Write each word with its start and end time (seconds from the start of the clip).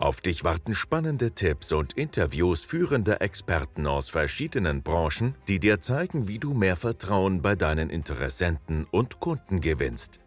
Auf 0.00 0.22
dich 0.22 0.44
warten 0.44 0.74
spannende 0.74 1.32
Tipps 1.32 1.72
und 1.72 1.92
Interviews 1.92 2.62
führender 2.62 3.20
Experten 3.20 3.86
aus 3.86 4.08
verschiedenen 4.08 4.82
Branchen, 4.82 5.34
die 5.46 5.60
dir 5.60 5.82
zeigen, 5.82 6.26
wie 6.26 6.38
du 6.38 6.54
mehr 6.54 6.76
Vertrauen 6.76 7.42
bei 7.42 7.54
deinen 7.54 7.90
Interessenten 7.90 8.86
und 8.90 9.20
Kunden 9.20 9.60
gewinnst. 9.60 10.18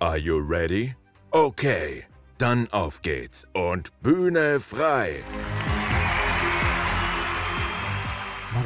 Are 0.00 0.18
you 0.18 0.36
ready? 0.36 0.94
Okay, 1.30 2.04
dann 2.36 2.68
auf 2.72 3.00
geht's 3.00 3.46
und 3.54 3.98
Bühne 4.02 4.60
frei! 4.60 5.24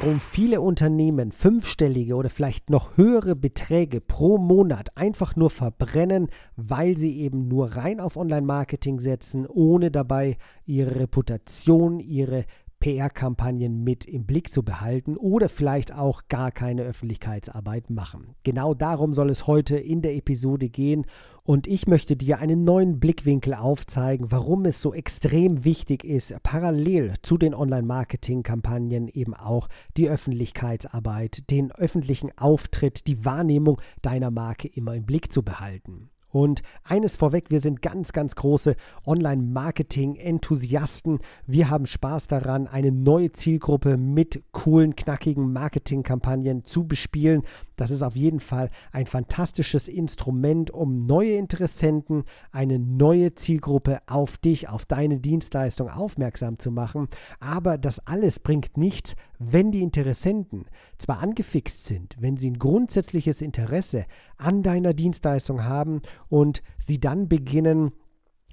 Warum 0.00 0.20
viele 0.20 0.60
Unternehmen 0.60 1.32
fünfstellige 1.32 2.16
oder 2.16 2.28
vielleicht 2.28 2.70
noch 2.70 2.96
höhere 2.96 3.34
Beträge 3.34 4.00
pro 4.00 4.36
Monat 4.36 4.96
einfach 4.96 5.36
nur 5.36 5.48
verbrennen, 5.48 6.28
weil 6.56 6.96
sie 6.96 7.18
eben 7.20 7.48
nur 7.48 7.76
rein 7.76 8.00
auf 8.00 8.16
Online-Marketing 8.16 9.00
setzen, 9.00 9.46
ohne 9.46 9.90
dabei 9.90 10.36
ihre 10.64 10.96
Reputation, 10.96 12.00
ihre 12.00 12.44
PR-Kampagnen 12.86 13.82
mit 13.82 14.04
im 14.04 14.26
Blick 14.26 14.52
zu 14.52 14.62
behalten 14.62 15.16
oder 15.16 15.48
vielleicht 15.48 15.92
auch 15.92 16.28
gar 16.28 16.52
keine 16.52 16.82
Öffentlichkeitsarbeit 16.82 17.90
machen. 17.90 18.36
Genau 18.44 18.74
darum 18.74 19.12
soll 19.12 19.28
es 19.30 19.48
heute 19.48 19.76
in 19.76 20.02
der 20.02 20.14
Episode 20.14 20.68
gehen 20.68 21.04
und 21.42 21.66
ich 21.66 21.88
möchte 21.88 22.14
dir 22.14 22.38
einen 22.38 22.62
neuen 22.62 23.00
Blickwinkel 23.00 23.54
aufzeigen, 23.54 24.30
warum 24.30 24.66
es 24.66 24.80
so 24.80 24.94
extrem 24.94 25.64
wichtig 25.64 26.04
ist, 26.04 26.40
parallel 26.44 27.14
zu 27.22 27.36
den 27.36 27.56
Online-Marketing-Kampagnen 27.56 29.08
eben 29.08 29.34
auch 29.34 29.66
die 29.96 30.08
Öffentlichkeitsarbeit, 30.08 31.50
den 31.50 31.72
öffentlichen 31.72 32.30
Auftritt, 32.38 33.08
die 33.08 33.24
Wahrnehmung 33.24 33.80
deiner 34.02 34.30
Marke 34.30 34.68
immer 34.68 34.94
im 34.94 35.06
Blick 35.06 35.32
zu 35.32 35.42
behalten. 35.42 36.10
Und 36.32 36.62
eines 36.82 37.14
vorweg, 37.16 37.50
wir 37.50 37.60
sind 37.60 37.82
ganz, 37.82 38.12
ganz 38.12 38.34
große 38.34 38.74
Online-Marketing-Enthusiasten. 39.06 41.20
Wir 41.46 41.70
haben 41.70 41.86
Spaß 41.86 42.26
daran, 42.26 42.66
eine 42.66 42.90
neue 42.92 43.32
Zielgruppe 43.32 43.96
mit 43.96 44.42
coolen, 44.52 44.96
knackigen 44.96 45.52
Marketingkampagnen 45.52 46.64
zu 46.64 46.86
bespielen. 46.86 47.42
Das 47.76 47.90
ist 47.90 48.02
auf 48.02 48.16
jeden 48.16 48.40
Fall 48.40 48.70
ein 48.92 49.06
fantastisches 49.06 49.88
Instrument, 49.88 50.70
um 50.70 50.98
neue 50.98 51.36
Interessenten, 51.36 52.24
eine 52.50 52.78
neue 52.78 53.34
Zielgruppe 53.34 54.00
auf 54.06 54.38
dich, 54.38 54.68
auf 54.68 54.86
deine 54.86 55.20
Dienstleistung 55.20 55.90
aufmerksam 55.90 56.58
zu 56.58 56.70
machen. 56.70 57.08
Aber 57.38 57.78
das 57.78 58.06
alles 58.06 58.40
bringt 58.40 58.76
nichts, 58.76 59.14
wenn 59.38 59.72
die 59.72 59.82
Interessenten 59.82 60.66
zwar 60.98 61.20
angefixt 61.20 61.86
sind, 61.86 62.16
wenn 62.18 62.36
sie 62.36 62.50
ein 62.50 62.58
grundsätzliches 62.58 63.42
Interesse 63.42 64.06
an 64.36 64.62
deiner 64.62 64.94
Dienstleistung 64.94 65.64
haben 65.64 66.02
und 66.28 66.62
sie 66.78 66.98
dann 66.98 67.28
beginnen, 67.28 67.92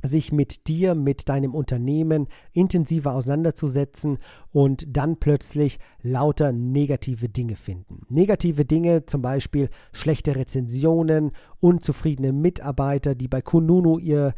sich 0.03 0.31
mit 0.31 0.67
dir, 0.67 0.95
mit 0.95 1.29
deinem 1.29 1.55
Unternehmen 1.55 2.27
intensiver 2.51 3.13
auseinanderzusetzen 3.13 4.17
und 4.51 4.85
dann 4.95 5.17
plötzlich 5.17 5.79
lauter 6.01 6.51
negative 6.51 7.29
Dinge 7.29 7.55
finden. 7.55 8.01
Negative 8.09 8.65
Dinge, 8.65 9.05
zum 9.05 9.21
Beispiel 9.21 9.69
schlechte 9.93 10.35
Rezensionen, 10.35 11.31
unzufriedene 11.63 12.33
Mitarbeiter, 12.33 13.15
die 13.15 13.29
bei 13.29 13.41
Kununu 13.41 13.97
ihre 13.97 14.33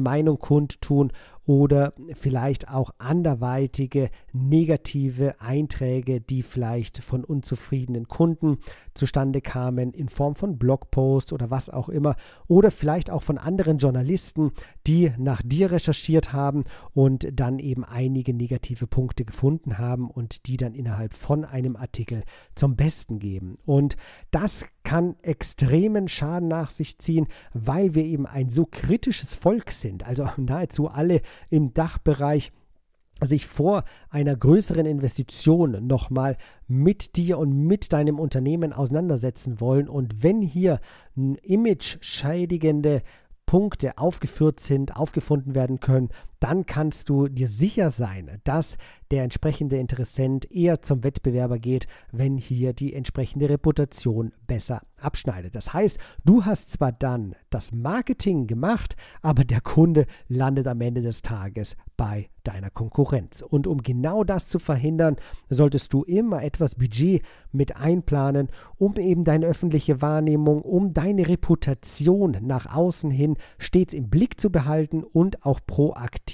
Meinung 0.00 0.38
kundtun 0.38 1.12
oder 1.46 1.92
vielleicht 2.14 2.70
auch 2.70 2.92
anderweitige 2.96 4.08
negative 4.32 5.40
Einträge, 5.40 6.22
die 6.22 6.42
vielleicht 6.42 7.04
von 7.04 7.22
unzufriedenen 7.22 8.08
Kunden 8.08 8.58
zustande 8.94 9.42
kamen 9.42 9.92
in 9.92 10.08
Form 10.08 10.36
von 10.36 10.56
Blogposts 10.56 11.34
oder 11.34 11.50
was 11.50 11.68
auch 11.68 11.90
immer 11.90 12.16
oder 12.48 12.70
vielleicht 12.70 13.10
auch 13.10 13.22
von 13.22 13.36
anderen 13.36 13.76
Journalisten, 13.76 14.52
die 14.86 15.12
nach 15.18 15.42
dir 15.44 15.70
recherchiert 15.70 16.32
haben 16.32 16.64
und 16.94 17.28
dann 17.32 17.58
eben 17.58 17.84
einige 17.84 18.32
negative 18.32 18.86
Punkte 18.86 19.26
gefunden 19.26 19.76
haben 19.76 20.08
und 20.08 20.46
die 20.46 20.56
dann 20.56 20.74
innerhalb 20.74 21.12
von 21.12 21.44
einem 21.44 21.76
Artikel 21.76 22.22
zum 22.54 22.74
Besten 22.74 23.18
geben. 23.18 23.58
Und 23.66 23.96
das 24.30 24.64
kann 24.84 25.16
extremen 25.22 26.08
Schaden 26.08 26.48
nach 26.48 26.70
sich 26.70 26.98
ziehen, 26.98 27.26
weil 27.52 27.94
wir 27.94 28.04
eben 28.04 28.26
ein 28.26 28.50
so 28.50 28.66
kritisches 28.70 29.34
Volk 29.34 29.70
sind. 29.72 30.06
Also 30.06 30.28
nahezu 30.36 30.88
alle 30.88 31.20
im 31.48 31.74
Dachbereich 31.74 32.52
sich 33.22 33.46
vor 33.46 33.84
einer 34.10 34.36
größeren 34.36 34.86
Investition 34.86 35.86
nochmal 35.86 36.36
mit 36.66 37.16
dir 37.16 37.38
und 37.38 37.66
mit 37.66 37.92
deinem 37.92 38.18
Unternehmen 38.18 38.72
auseinandersetzen 38.72 39.60
wollen. 39.60 39.88
Und 39.88 40.22
wenn 40.22 40.42
hier 40.42 40.80
image-schädigende 41.14 43.02
Punkte 43.46 43.98
aufgeführt 43.98 44.60
sind, 44.60 44.96
aufgefunden 44.96 45.54
werden 45.54 45.80
können, 45.80 46.08
dann 46.44 46.66
kannst 46.66 47.08
du 47.08 47.28
dir 47.28 47.48
sicher 47.48 47.90
sein, 47.90 48.38
dass 48.44 48.76
der 49.10 49.22
entsprechende 49.22 49.78
Interessent 49.78 50.50
eher 50.50 50.82
zum 50.82 51.02
Wettbewerber 51.02 51.58
geht, 51.58 51.86
wenn 52.12 52.36
hier 52.36 52.74
die 52.74 52.92
entsprechende 52.92 53.48
Reputation 53.48 54.32
besser 54.46 54.82
abschneidet. 54.98 55.54
Das 55.54 55.72
heißt, 55.72 55.98
du 56.24 56.44
hast 56.44 56.70
zwar 56.70 56.92
dann 56.92 57.34
das 57.48 57.72
Marketing 57.72 58.46
gemacht, 58.46 58.96
aber 59.22 59.44
der 59.44 59.62
Kunde 59.62 60.04
landet 60.28 60.66
am 60.66 60.80
Ende 60.82 61.00
des 61.00 61.22
Tages 61.22 61.76
bei 61.96 62.28
deiner 62.42 62.70
Konkurrenz. 62.70 63.42
Und 63.42 63.66
um 63.66 63.82
genau 63.82 64.24
das 64.24 64.48
zu 64.48 64.58
verhindern, 64.58 65.16
solltest 65.48 65.92
du 65.92 66.02
immer 66.02 66.42
etwas 66.42 66.74
Budget 66.74 67.22
mit 67.52 67.76
einplanen, 67.76 68.48
um 68.76 68.96
eben 68.96 69.24
deine 69.24 69.46
öffentliche 69.46 70.02
Wahrnehmung, 70.02 70.62
um 70.62 70.92
deine 70.92 71.28
Reputation 71.28 72.36
nach 72.42 72.74
außen 72.74 73.10
hin 73.10 73.36
stets 73.58 73.94
im 73.94 74.10
Blick 74.10 74.40
zu 74.40 74.50
behalten 74.50 75.04
und 75.04 75.46
auch 75.46 75.60
proaktiv 75.66 76.33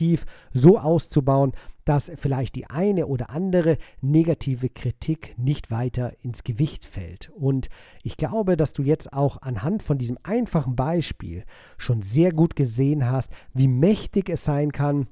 so 0.52 0.78
auszubauen, 0.78 1.52
dass 1.84 2.12
vielleicht 2.14 2.54
die 2.54 2.66
eine 2.66 3.06
oder 3.06 3.30
andere 3.30 3.76
negative 4.00 4.68
Kritik 4.68 5.34
nicht 5.38 5.70
weiter 5.70 6.12
ins 6.22 6.44
Gewicht 6.44 6.84
fällt. 6.84 7.30
Und 7.30 7.68
ich 8.02 8.16
glaube, 8.16 8.56
dass 8.56 8.72
du 8.72 8.82
jetzt 8.82 9.12
auch 9.12 9.42
anhand 9.42 9.82
von 9.82 9.98
diesem 9.98 10.18
einfachen 10.22 10.76
Beispiel 10.76 11.44
schon 11.78 12.02
sehr 12.02 12.32
gut 12.32 12.54
gesehen 12.54 13.10
hast, 13.10 13.32
wie 13.54 13.68
mächtig 13.68 14.28
es 14.28 14.44
sein 14.44 14.72
kann, 14.72 15.08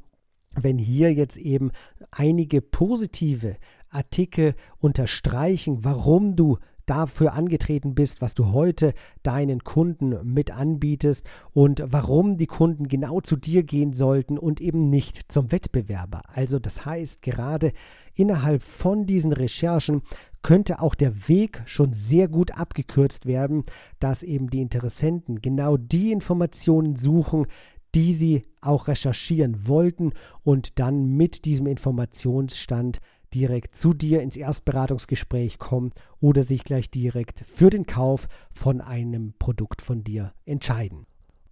wenn 0.54 0.78
hier 0.78 1.12
jetzt 1.12 1.36
eben 1.36 1.72
einige 2.10 2.60
positive 2.60 3.56
Artikel 3.90 4.54
unterstreichen, 4.78 5.84
warum 5.84 6.36
du 6.36 6.58
dafür 6.88 7.34
angetreten 7.34 7.94
bist, 7.94 8.20
was 8.22 8.34
du 8.34 8.52
heute 8.52 8.94
deinen 9.22 9.62
Kunden 9.62 10.16
mit 10.24 10.50
anbietest 10.50 11.26
und 11.52 11.82
warum 11.86 12.36
die 12.36 12.46
Kunden 12.46 12.88
genau 12.88 13.20
zu 13.20 13.36
dir 13.36 13.62
gehen 13.62 13.92
sollten 13.92 14.38
und 14.38 14.60
eben 14.60 14.90
nicht 14.90 15.30
zum 15.30 15.52
Wettbewerber. 15.52 16.22
Also 16.34 16.58
das 16.58 16.86
heißt, 16.86 17.22
gerade 17.22 17.72
innerhalb 18.14 18.62
von 18.62 19.06
diesen 19.06 19.32
Recherchen 19.32 20.02
könnte 20.42 20.80
auch 20.80 20.94
der 20.94 21.28
Weg 21.28 21.62
schon 21.66 21.92
sehr 21.92 22.28
gut 22.28 22.52
abgekürzt 22.56 23.26
werden, 23.26 23.64
dass 24.00 24.22
eben 24.22 24.50
die 24.50 24.62
Interessenten 24.62 25.42
genau 25.42 25.76
die 25.76 26.12
Informationen 26.12 26.96
suchen, 26.96 27.46
die 27.94 28.12
sie 28.14 28.42
auch 28.60 28.88
recherchieren 28.88 29.66
wollten 29.66 30.12
und 30.42 30.78
dann 30.78 31.16
mit 31.16 31.44
diesem 31.44 31.66
Informationsstand 31.66 32.98
direkt 33.34 33.74
zu 33.74 33.92
dir 33.94 34.22
ins 34.22 34.36
Erstberatungsgespräch 34.36 35.58
kommen 35.58 35.92
oder 36.20 36.42
sich 36.42 36.64
gleich 36.64 36.90
direkt 36.90 37.40
für 37.40 37.70
den 37.70 37.86
Kauf 37.86 38.28
von 38.52 38.80
einem 38.80 39.34
Produkt 39.38 39.82
von 39.82 40.04
dir 40.04 40.32
entscheiden. 40.44 41.06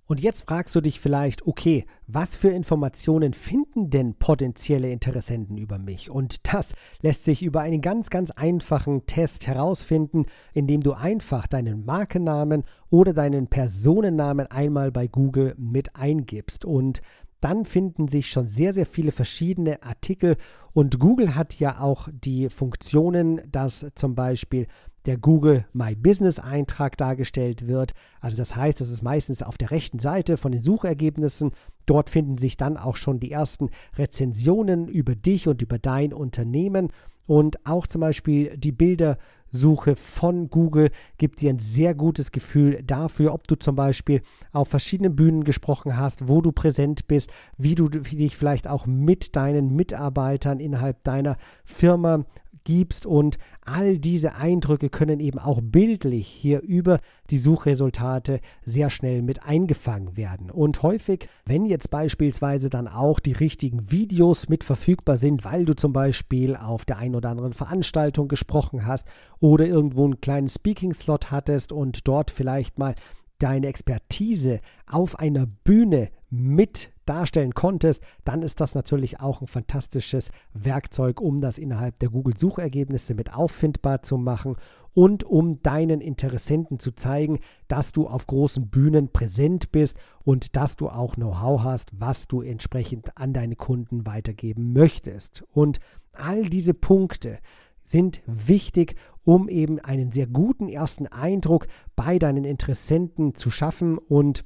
Und 0.08 0.20
jetzt 0.20 0.46
fragst 0.46 0.72
du 0.76 0.80
dich 0.80 1.00
vielleicht, 1.00 1.48
okay, 1.48 1.84
was 2.06 2.36
für 2.36 2.50
Informationen 2.50 3.34
finden 3.34 3.90
denn 3.90 4.14
potenzielle 4.14 4.88
Interessenten 4.90 5.58
über 5.58 5.80
mich? 5.80 6.10
Und 6.10 6.54
das 6.54 6.74
lässt 7.00 7.24
sich 7.24 7.42
über 7.42 7.62
einen 7.62 7.80
ganz, 7.80 8.08
ganz 8.08 8.30
einfachen 8.30 9.06
Test 9.06 9.48
herausfinden, 9.48 10.26
indem 10.52 10.80
du 10.80 10.92
einfach 10.92 11.48
deinen 11.48 11.84
Markennamen 11.84 12.62
oder 12.88 13.14
deinen 13.14 13.48
Personennamen 13.48 14.46
einmal 14.46 14.92
bei 14.92 15.08
Google 15.08 15.56
mit 15.58 15.96
eingibst. 15.96 16.64
Und 16.64 17.02
dann 17.40 17.64
finden 17.64 18.08
sich 18.08 18.30
schon 18.30 18.48
sehr, 18.48 18.72
sehr 18.72 18.86
viele 18.86 19.12
verschiedene 19.12 19.82
Artikel 19.82 20.36
und 20.72 20.98
Google 20.98 21.34
hat 21.34 21.58
ja 21.58 21.80
auch 21.80 22.08
die 22.12 22.48
Funktionen, 22.48 23.40
dass 23.50 23.86
zum 23.94 24.14
Beispiel 24.14 24.66
der 25.06 25.16
Google 25.16 25.64
My 25.72 25.94
Business 25.94 26.38
Eintrag 26.38 26.96
dargestellt 26.96 27.66
wird. 27.66 27.92
Also 28.20 28.36
das 28.36 28.56
heißt, 28.56 28.80
das 28.80 28.90
ist 28.90 29.02
meistens 29.02 29.42
auf 29.42 29.56
der 29.56 29.70
rechten 29.70 30.00
Seite 30.00 30.36
von 30.36 30.52
den 30.52 30.62
Suchergebnissen. 30.62 31.52
Dort 31.86 32.10
finden 32.10 32.38
sich 32.38 32.56
dann 32.56 32.76
auch 32.76 32.96
schon 32.96 33.20
die 33.20 33.30
ersten 33.30 33.70
Rezensionen 33.96 34.88
über 34.88 35.14
dich 35.14 35.46
und 35.48 35.62
über 35.62 35.78
dein 35.78 36.12
Unternehmen 36.12 36.88
und 37.26 37.64
auch 37.66 37.86
zum 37.86 38.00
Beispiel 38.00 38.56
die 38.56 38.72
Bilder 38.72 39.18
Suche 39.56 39.96
von 39.96 40.48
Google 40.50 40.90
gibt 41.18 41.40
dir 41.40 41.50
ein 41.50 41.58
sehr 41.58 41.94
gutes 41.94 42.30
Gefühl 42.30 42.82
dafür, 42.84 43.34
ob 43.34 43.48
du 43.48 43.56
zum 43.56 43.74
Beispiel 43.74 44.22
auf 44.52 44.68
verschiedenen 44.68 45.16
Bühnen 45.16 45.44
gesprochen 45.44 45.96
hast, 45.96 46.28
wo 46.28 46.40
du 46.40 46.52
präsent 46.52 47.08
bist, 47.08 47.32
wie 47.56 47.74
du 47.74 47.88
dich 47.88 48.36
vielleicht 48.36 48.68
auch 48.68 48.86
mit 48.86 49.34
deinen 49.34 49.74
Mitarbeitern 49.74 50.60
innerhalb 50.60 51.02
deiner 51.04 51.36
Firma 51.64 52.24
gibst 52.66 53.06
und 53.06 53.38
all 53.62 53.96
diese 53.96 54.34
Eindrücke 54.34 54.90
können 54.90 55.20
eben 55.20 55.38
auch 55.38 55.60
bildlich 55.62 56.26
hier 56.26 56.60
über 56.60 56.98
die 57.30 57.38
Suchresultate 57.38 58.40
sehr 58.62 58.90
schnell 58.90 59.22
mit 59.22 59.44
eingefangen 59.44 60.16
werden. 60.18 60.50
Und 60.50 60.82
häufig, 60.82 61.28
wenn 61.46 61.64
jetzt 61.64 61.90
beispielsweise 61.90 62.68
dann 62.68 62.88
auch 62.88 63.20
die 63.20 63.32
richtigen 63.32 63.90
Videos 63.90 64.50
mit 64.50 64.64
verfügbar 64.64 65.16
sind, 65.16 65.44
weil 65.44 65.64
du 65.64 65.74
zum 65.74 65.94
Beispiel 65.94 66.56
auf 66.56 66.84
der 66.84 66.98
einen 66.98 67.14
oder 67.14 67.30
anderen 67.30 67.54
Veranstaltung 67.54 68.28
gesprochen 68.28 68.84
hast 68.84 69.06
oder 69.38 69.64
irgendwo 69.64 70.04
einen 70.04 70.20
kleinen 70.20 70.48
Speaking-Slot 70.48 71.30
hattest 71.30 71.72
und 71.72 72.06
dort 72.06 72.30
vielleicht 72.30 72.78
mal 72.78 72.94
deine 73.38 73.68
Expertise 73.68 74.60
auf 74.86 75.18
einer 75.18 75.46
Bühne 75.46 76.08
mit 76.36 76.92
darstellen 77.06 77.54
konntest, 77.54 78.02
dann 78.24 78.42
ist 78.42 78.60
das 78.60 78.74
natürlich 78.74 79.20
auch 79.20 79.40
ein 79.40 79.46
fantastisches 79.46 80.30
Werkzeug, 80.52 81.20
um 81.20 81.40
das 81.40 81.58
innerhalb 81.58 81.98
der 82.00 82.10
Google-Suchergebnisse 82.10 83.14
mit 83.14 83.32
auffindbar 83.32 84.02
zu 84.02 84.16
machen 84.16 84.56
und 84.92 85.24
um 85.24 85.62
deinen 85.62 86.00
Interessenten 86.00 86.78
zu 86.78 86.92
zeigen, 86.92 87.38
dass 87.68 87.92
du 87.92 88.08
auf 88.08 88.26
großen 88.26 88.68
Bühnen 88.68 89.12
präsent 89.12 89.70
bist 89.70 89.98
und 90.24 90.56
dass 90.56 90.76
du 90.76 90.88
auch 90.88 91.14
Know-how 91.14 91.62
hast, 91.62 91.92
was 92.00 92.28
du 92.28 92.40
entsprechend 92.40 93.16
an 93.16 93.32
deine 93.32 93.56
Kunden 93.56 94.06
weitergeben 94.06 94.72
möchtest. 94.72 95.44
Und 95.52 95.78
all 96.12 96.44
diese 96.44 96.74
Punkte 96.74 97.38
sind 97.84 98.22
wichtig, 98.26 98.96
um 99.24 99.48
eben 99.48 99.78
einen 99.78 100.12
sehr 100.12 100.26
guten 100.26 100.68
ersten 100.68 101.06
Eindruck 101.06 101.68
bei 101.94 102.18
deinen 102.18 102.44
Interessenten 102.44 103.34
zu 103.34 103.50
schaffen 103.50 103.98
und 103.98 104.44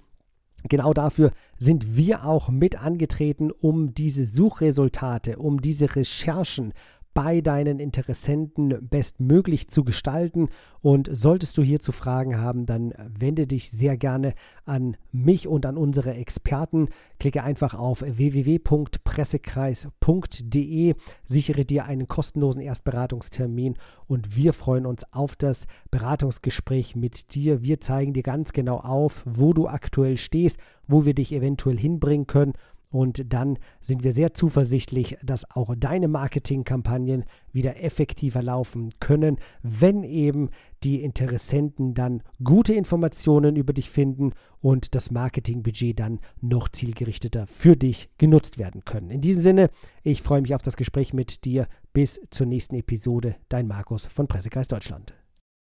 Genau 0.69 0.93
dafür 0.93 1.33
sind 1.59 1.97
wir 1.97 2.25
auch 2.25 2.49
mit 2.51 2.81
angetreten, 2.83 3.51
um 3.51 3.95
diese 3.95 4.25
Suchresultate, 4.25 5.39
um 5.39 5.61
diese 5.61 5.97
Recherchen 5.97 6.73
bei 7.15 7.41
deinen 7.41 7.81
Interessenten 7.81 8.89
bestmöglich 8.89 9.69
zu 9.69 9.83
gestalten. 9.85 10.49
Und 10.81 11.09
solltest 11.13 11.59
du 11.59 11.63
hierzu 11.63 11.91
Fragen 11.93 12.39
haben, 12.39 12.67
dann 12.67 12.93
wende 13.19 13.47
dich 13.47 13.71
sehr 13.71 13.97
gerne 13.97 14.35
an 14.65 14.97
mich 15.13 15.47
und 15.49 15.67
an 15.67 15.77
unsere 15.77 16.15
Experten. 16.15 16.89
Klicke 17.19 17.43
einfach 17.43 17.75
auf 17.75 18.03
www.pressekreis.de, 18.03 20.95
sichere 21.27 21.65
dir 21.65 21.85
einen 21.85 22.07
kostenlosen 22.09 22.63
Erstberatungstermin 22.63 23.75
und 24.07 24.37
wir 24.37 24.53
freuen 24.53 24.87
uns 24.87 25.05
auf 25.13 25.35
das 25.37 25.67
Beratungsgespräch 25.91 26.97
mit 26.97 27.35
dir. 27.35 27.63
Wir 27.63 27.81
zeigen 27.81 28.15
dir 28.15 28.23
ganz 28.23 28.53
genau 28.53 28.77
auf, 28.77 29.25
wo 29.27 29.53
du 29.53 29.67
aktuell 29.69 30.17
stehst, 30.17 30.59
wo 30.87 31.05
wir 31.05 31.15
dich 31.15 31.33
eventuell 31.33 31.79
hinbringen 31.79 32.27
können 32.27 32.55
und 32.91 33.33
dann 33.33 33.59
sind 33.81 34.03
wir 34.03 34.13
sehr 34.13 34.35
zuversichtlich, 34.35 35.17
dass 35.23 35.49
auch 35.51 35.75
deine 35.77 36.09
Marketingkampagnen 36.09 37.25
wieder 37.53 37.83
effektiver 37.83 38.43
laufen 38.43 38.91
können, 38.99 39.39
wenn 39.63 40.03
eben 40.03 40.51
die 40.83 41.03
Interessenten 41.03 41.95
dann 41.95 42.23
gute 42.43 42.75
Informationen 42.75 43.57
über 43.57 43.73
dich 43.73 43.91
finden 43.91 44.33
und 44.61 44.95
das 44.95 45.11
Marketingbudget 45.11 45.99
dann 45.99 46.21
noch 46.41 46.69
zielgerichteter 46.69 47.47
für 47.47 47.77
dich 47.77 48.11
genutzt 48.19 48.59
werden 48.59 48.85
können. 48.85 49.11
In 49.11 49.21
diesem 49.21 49.41
Sinne, 49.41 49.71
ich 50.03 50.23
freue 50.23 50.43
mich 50.43 50.55
auf 50.55 50.63
das 50.63 50.77
Gespräch 50.77 51.13
mit 51.13 51.45
dir. 51.45 51.67
Bis 51.93 52.21
zur 52.31 52.47
nächsten 52.47 52.77
Episode. 52.77 53.37
Dein 53.49 53.67
Markus 53.67 54.07
von 54.07 54.29
Pressekreis 54.29 54.69
Deutschland. 54.69 55.13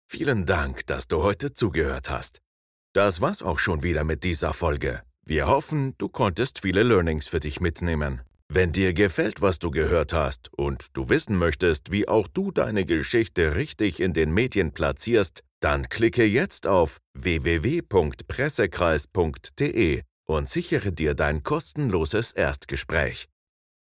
Vielen 0.08 0.46
Dank, 0.46 0.86
dass 0.86 1.08
du 1.08 1.22
heute 1.22 1.52
zugehört 1.52 2.08
hast. 2.10 2.40
Das 2.92 3.20
war's 3.20 3.42
auch 3.42 3.58
schon 3.58 3.82
wieder 3.82 4.04
mit 4.04 4.22
dieser 4.22 4.52
Folge. 4.52 5.02
Wir 5.26 5.48
hoffen, 5.48 5.94
du 5.96 6.10
konntest 6.10 6.60
viele 6.60 6.82
Learnings 6.82 7.28
für 7.28 7.40
dich 7.40 7.58
mitnehmen. 7.58 8.20
Wenn 8.48 8.72
dir 8.72 8.92
gefällt, 8.92 9.40
was 9.40 9.58
du 9.58 9.70
gehört 9.70 10.12
hast 10.12 10.52
und 10.52 10.88
du 10.92 11.08
wissen 11.08 11.38
möchtest, 11.38 11.90
wie 11.90 12.06
auch 12.06 12.28
du 12.28 12.50
deine 12.50 12.84
Geschichte 12.84 13.56
richtig 13.56 14.00
in 14.00 14.12
den 14.12 14.34
Medien 14.34 14.72
platzierst, 14.72 15.42
dann 15.60 15.88
klicke 15.88 16.26
jetzt 16.26 16.66
auf 16.66 16.98
www.pressekreis.de 17.14 20.02
und 20.26 20.48
sichere 20.48 20.92
dir 20.92 21.14
dein 21.14 21.42
kostenloses 21.42 22.32
Erstgespräch. 22.32 23.28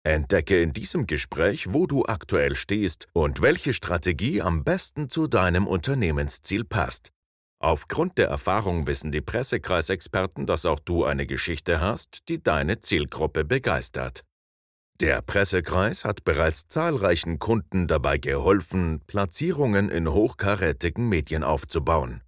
Entdecke 0.04 0.62
in 0.62 0.74
diesem 0.74 1.08
Gespräch, 1.08 1.74
wo 1.74 1.88
du 1.88 2.06
aktuell 2.06 2.56
stehst 2.56 3.08
und 3.14 3.42
welche 3.42 3.74
Strategie 3.74 4.44
am 4.44 4.64
besten 4.64 5.10
zu 5.10 5.26
deinem 5.26 5.66
Unternehmensziel 5.66 6.66
passt. 6.66 7.12
Aufgrund 7.62 8.18
der 8.18 8.28
Erfahrung 8.28 8.88
wissen 8.88 9.12
die 9.12 9.22
Pressekreisexperten, 9.22 10.48
dass 10.48 10.66
auch 10.66 10.80
du 10.80 11.06
eine 11.06 11.28
Geschichte 11.28 11.80
hast, 11.80 12.28
die 12.28 12.42
deine 12.42 12.82
Zielgruppe 12.82 13.46
begeistert. 13.46 14.24
Der 15.00 15.22
Pressekreis 15.22 16.04
hat 16.04 16.24
bereits 16.24 16.68
zahlreichen 16.68 17.38
Kunden 17.38 17.88
dabei 17.88 18.18
geholfen, 18.18 19.02
Platzierungen 19.06 19.90
in 19.90 20.12
hochkarätigen 20.12 21.08
Medien 21.08 21.44
aufzubauen. 21.44 22.22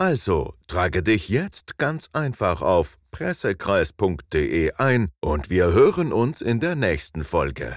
Also 0.00 0.52
trage 0.68 1.02
dich 1.02 1.28
jetzt 1.28 1.76
ganz 1.78 2.08
einfach 2.12 2.62
auf 2.62 2.98
pressekreis.de 3.10 4.74
ein 4.74 5.10
und 5.20 5.50
wir 5.50 5.72
hören 5.72 6.12
uns 6.12 6.40
in 6.40 6.60
der 6.60 6.76
nächsten 6.76 7.24
Folge. 7.24 7.76